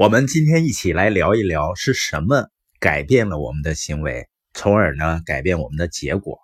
[0.00, 6.38] 我们今天一起来聊一聊是什么改变了我们的行为，从而呢改变我们的结果。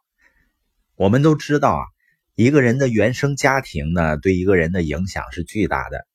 [0.95, 1.85] 我们都知道啊，
[2.35, 6.07] 一个人的原生家庭呢对一个人的影响是巨大的。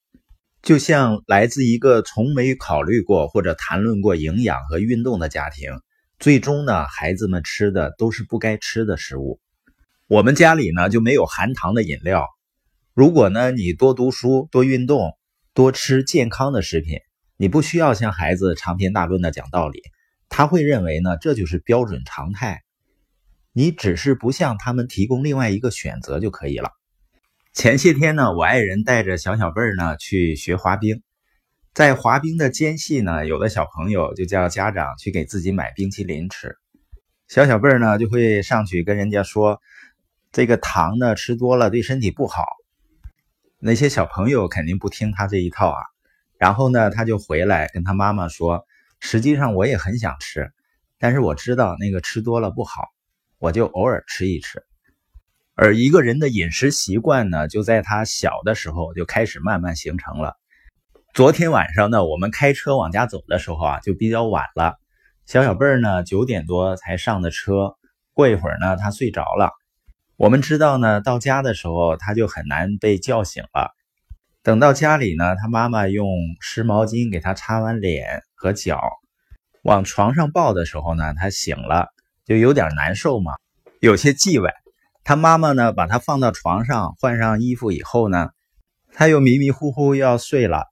[0.62, 5.72] 就像来自一个从没考虑过或者谈论过营养和运动的家庭，
[6.20, 9.40] 最终呢孩子们吃的都是不该吃的食物。
[10.06, 12.28] 我们家里呢就没有含糖的饮料。
[12.94, 15.18] 如果呢你多读书、多运动、
[15.56, 17.00] 多吃健康的食品。
[17.42, 19.82] 你不需要向孩子长篇大论的讲道理，
[20.30, 22.62] 他会认为呢这就是标准常态。
[23.52, 26.70] 你只是不向他们提供另外一个选择就可以了。
[27.52, 31.02] 前些天呢，我爱人带着小小贝儿呢去学滑冰，
[31.74, 36.58] 在滑冰的间隙呢，有的小朋友就叫家长去给自己买冰淇淋吃，
[37.28, 39.60] 小小贝儿呢就会上去跟人家说，
[40.32, 42.46] 这个糖呢吃多了对身体不好。
[43.58, 45.82] 那些小朋友肯定不听他这一套啊。
[46.42, 48.66] 然后呢，他就回来跟他妈妈说
[49.00, 50.52] ：“实际上我也很想吃，
[50.98, 52.88] 但是我知道那个吃多了不好，
[53.38, 54.64] 我就偶尔吃一吃。”
[55.54, 60.36] 而一个人的饮食习惯呢，就在他小的时候就开始慢慢形成了。
[61.14, 64.80] 昨天晚上呢，我们开车往家走的时候啊，就比较晚了。
[65.28, 67.76] 小小贝儿呢，九点多才上的车，
[68.14, 69.52] 过一会儿呢，他睡着了。
[70.18, 73.76] 我们知道呢，到家的时候他就很难被叫醒了。
[74.44, 76.08] 等到家里呢，他妈妈用
[76.40, 78.82] 湿毛巾给他擦完脸和脚，
[79.64, 81.90] 往床上抱的时候呢，他醒了，
[82.26, 83.34] 就有点难受嘛，
[83.80, 84.50] 有些忌讳。
[85.04, 88.30] 他妈妈呢，把他放到床上，换上衣服以后呢，
[88.94, 90.66] 他又迷迷糊糊要睡了。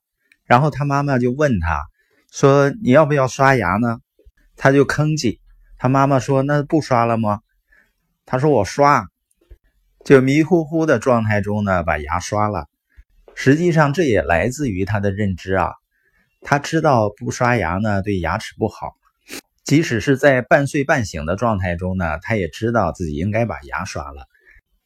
[0.44, 1.84] 然后他妈妈就问他，
[2.32, 3.98] 说：“你要不要刷牙呢？”
[4.56, 5.38] 他就吭叽。
[5.78, 7.40] 他妈妈说：“那不刷了吗？”
[8.26, 9.06] 他说：“我刷。”
[10.04, 12.66] 就迷糊糊的状态中呢，把牙刷了。
[13.42, 15.72] 实际上，这也来自于他的认知啊。
[16.42, 18.96] 他知道不刷牙呢对牙齿不好，
[19.64, 24.26] 即使是在半睡半醒的状态中呢，他也知道自己应该把牙刷了。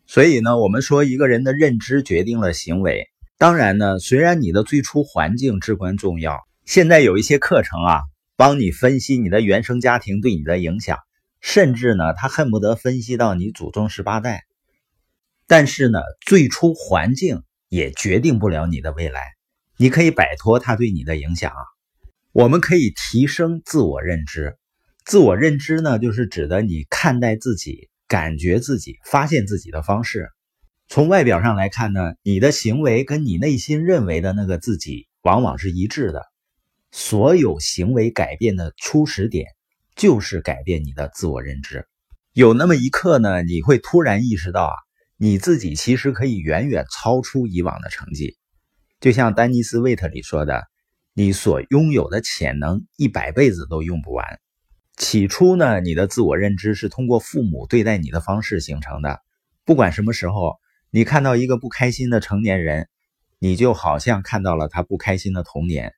[0.06, 3.08] 所以呢，我们说一个人的认知决定了行为。
[3.38, 8.02] 当然呢，虽然你的最初环境至关重要，现在有一些课程啊，
[8.36, 10.98] 帮你分析你的原生家庭对你的影响，
[11.40, 14.44] 甚至呢，他恨不得分析到你祖宗十八代。
[15.48, 17.42] 但是呢，最初环境。
[17.74, 19.20] 也决定不了你的未来。
[19.76, 21.58] 你可以摆脱他对你的影响啊。
[22.30, 24.56] 我们可以提升自我认知。
[25.04, 30.28] 自我认知呢，就是指的你看待自己、感觉自己、发现自己的方式。
[30.86, 36.22] 从外表上来看呢，你的行为跟你内心认为的那个自己往往是一致的。
[36.92, 39.48] 所有行为改变的初始点，
[39.96, 41.88] 就是改变你的自我认知。
[42.32, 44.74] 有那么一刻呢，你会突然意识到啊。
[45.16, 48.36] 你自己其实可以远远超出以往的成绩，
[48.98, 50.64] 就像丹尼斯·韦特里说的
[51.14, 54.40] ：“你所拥有的潜能一百辈子都用不完。”
[54.98, 59.20] 起初呢，你的自我认知是通过父母对待你的方式形成的。
[59.64, 60.56] 不管什么时候，
[60.90, 62.88] 你看到一个不开心的成年人，
[63.38, 65.90] 你就好像看到了他不开心的童年；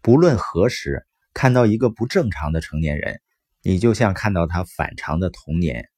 [0.00, 3.20] 不论何时看到一个不正常的成年人，
[3.62, 5.88] 你就像看到他反常的童年。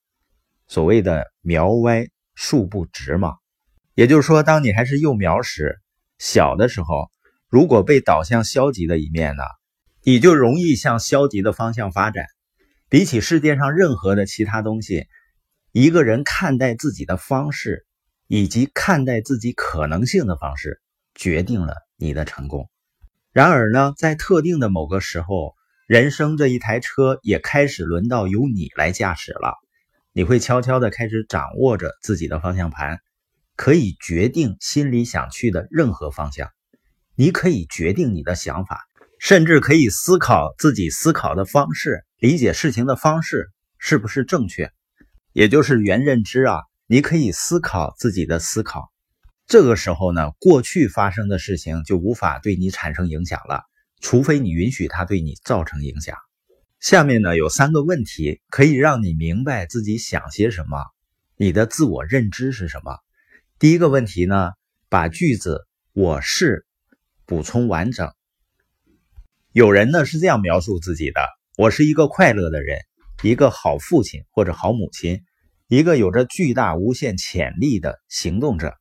[0.67, 2.09] 所谓的苗歪。
[2.41, 3.35] 树不直嘛，
[3.97, 5.81] 也就是说，当你还是幼苗时，
[6.21, 7.11] 小的时候，
[7.49, 9.43] 如果被导向消极的一面呢，
[10.05, 12.27] 你就容易向消极的方向发展。
[12.89, 15.09] 比起世界上任何的其他东西，
[15.73, 17.85] 一个人看待自己的方式，
[18.29, 20.81] 以及看待自己可能性的方式，
[21.17, 22.71] 决定了你的成功。
[23.33, 25.57] 然而呢，在特定的某个时候，
[25.89, 29.55] 人生这一台车也开始轮到由你来驾驶了。
[30.19, 32.99] 你会悄悄地开始掌握着自己的方向盘，
[33.55, 36.51] 可以决定心里想去的任何方向。
[37.15, 38.81] 你可以决定你的想法，
[39.21, 44.73] 甚至可以思考自己思考的方式，理解事情的方式是不是正确，
[45.33, 46.63] 也就是原认知啊。
[46.89, 48.91] 你可以思考自己的思考。
[49.47, 53.63] 这个时候呢，过去发生的事情就无法对你产生影响了，
[54.01, 56.17] 除非你允许它对你造成影响。
[56.81, 60.79] 下面呢有三个问题可以让你明白自己想些什么，
[61.37, 62.99] 你的自我认知是什么。
[63.59, 64.53] 第一个问题呢，
[64.89, 66.65] 把句子“我是”
[67.27, 68.13] 补充完整。
[69.51, 71.21] 有人呢是这样描述自己的：
[71.57, 72.79] 我是一个快乐的人，
[73.25, 75.25] 一个好父亲或者好母亲，
[75.67, 78.77] 一个有着巨大无限潜力的行动者。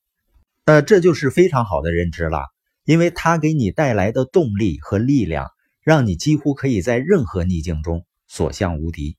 [0.66, 2.46] 那这就是非常好的认知了，
[2.86, 5.50] 因为它给你带来的动力和力量。
[5.88, 9.16] 让你几乎可以在任何逆境中所向无敌，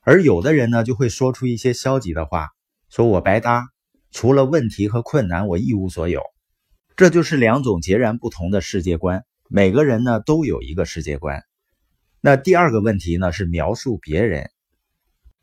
[0.00, 2.48] 而有的人呢就会说出一些消极的话，
[2.88, 3.66] 说我白搭，
[4.10, 6.22] 除了问题和困难，我一无所有。
[6.96, 9.26] 这就是两种截然不同的世界观。
[9.50, 11.42] 每个人呢都有一个世界观。
[12.22, 14.48] 那第二个问题呢是描述别人。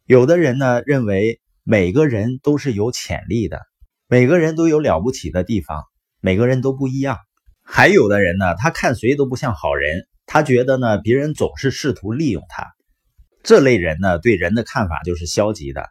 [0.08, 3.62] 有的人呢认为每个人都是有潜力的，
[4.08, 5.84] 每个人都有了不起的地方，
[6.22, 7.20] 每个人都不一样。
[7.62, 12.74] 还有的人呢，他看谁都不像好人，他觉得呢别人总是试图利用他。
[13.42, 15.90] 这类人呢对人的看法就是消极的。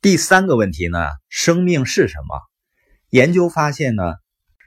[0.00, 2.40] 第三个问题呢，生命是什么？
[3.10, 4.04] 研究发现呢，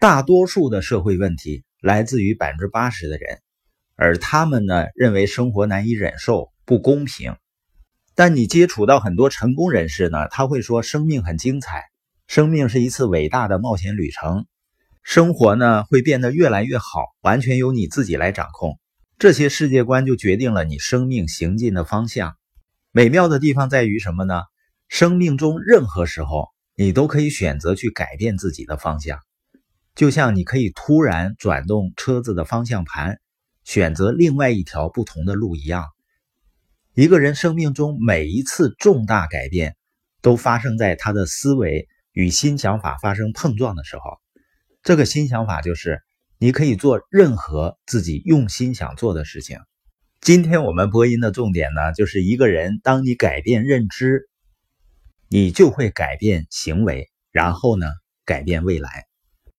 [0.01, 3.39] 大多数的社会问题来自于百分之八十的人，
[3.95, 7.37] 而他们呢认为生活难以忍受、不公平。
[8.15, 11.85] 但你接触到很多成功人士呢，他会说生命很精彩，
[12.27, 14.45] 生命是一次伟大的冒险旅程，
[15.03, 18.77] 生活呢会变得越来越好，完全由你自己来掌控。
[19.17, 22.35] 这些世界观就决定了你生命行进的方向。
[22.91, 24.43] 美妙的地方在于什么呢？
[24.89, 29.19] 生命中任何时候，你都可以选择去改变自己的方向，
[29.95, 33.19] 就像你可以突然转动车子的方向盘，
[33.63, 35.85] 选择另外一条不同的路一样。
[36.93, 39.77] 一个人生命中每一次重大改变，
[40.21, 44.01] 都发生在他的思维与新想法发生碰撞的时候。
[44.83, 46.01] 这个新想法就是，
[46.37, 49.59] 你可以做任何自己用心想做的事情。
[50.21, 54.29] 今天我们播音的重点呢，就是一个人，当你改变认知。
[55.27, 57.87] 你就会改变行为，然后呢，
[58.25, 59.05] 改变未来。